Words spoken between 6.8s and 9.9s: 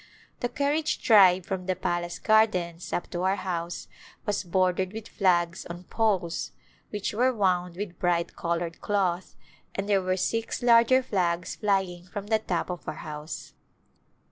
which were wound with bright colored cloth, and